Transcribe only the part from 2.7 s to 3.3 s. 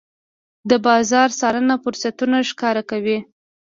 کوي.